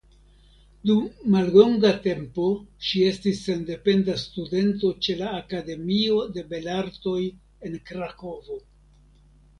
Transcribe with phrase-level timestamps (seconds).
[0.91, 2.45] Dum mallonga tempo
[2.87, 7.21] ŝi estis sendependa studento ĉe la Akademio de Belartoj
[7.71, 8.63] en Krakovo.